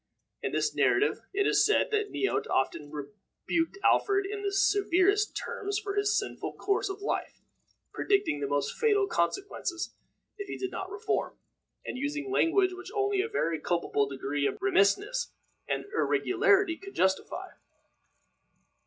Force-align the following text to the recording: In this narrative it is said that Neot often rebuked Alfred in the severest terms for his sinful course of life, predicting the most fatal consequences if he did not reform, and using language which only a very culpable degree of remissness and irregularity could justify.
In 0.41 0.51
this 0.51 0.73
narrative 0.73 1.21
it 1.31 1.45
is 1.45 1.63
said 1.63 1.91
that 1.91 2.09
Neot 2.11 2.47
often 2.47 2.89
rebuked 2.89 3.77
Alfred 3.83 4.25
in 4.25 4.41
the 4.41 4.51
severest 4.51 5.37
terms 5.37 5.77
for 5.77 5.93
his 5.93 6.17
sinful 6.17 6.53
course 6.55 6.89
of 6.89 7.03
life, 7.03 7.39
predicting 7.93 8.39
the 8.39 8.47
most 8.47 8.75
fatal 8.75 9.05
consequences 9.05 9.93
if 10.39 10.47
he 10.47 10.57
did 10.57 10.71
not 10.71 10.89
reform, 10.89 11.37
and 11.85 11.99
using 11.99 12.31
language 12.31 12.73
which 12.73 12.91
only 12.95 13.21
a 13.21 13.29
very 13.29 13.59
culpable 13.59 14.09
degree 14.09 14.47
of 14.47 14.57
remissness 14.59 15.33
and 15.69 15.85
irregularity 15.93 16.77
could 16.77 16.95
justify. 16.95 17.49